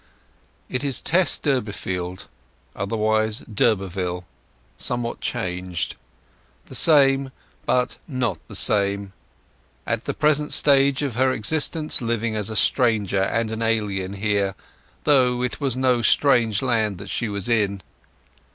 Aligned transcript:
It 0.67 0.83
is 0.83 0.99
Tess 0.99 1.37
Durbeyfield, 1.37 2.25
otherwise 2.75 3.41
d'Urberville, 3.41 4.23
somewhat 4.75 5.21
changed—the 5.21 5.93
same, 6.73 7.31
but 7.67 7.99
not 8.07 8.39
the 8.47 8.55
same; 8.55 9.13
at 9.85 10.05
the 10.05 10.15
present 10.15 10.53
stage 10.53 11.03
of 11.03 11.13
her 11.13 11.31
existence 11.31 12.01
living 12.01 12.35
as 12.35 12.49
a 12.49 12.55
stranger 12.55 13.21
and 13.21 13.51
an 13.51 13.61
alien 13.61 14.13
here, 14.13 14.55
though 15.03 15.43
it 15.43 15.61
was 15.61 15.77
no 15.77 16.01
strange 16.01 16.63
land 16.63 16.97
that 16.97 17.11
she 17.11 17.29
was 17.29 17.47
in. 17.47 17.83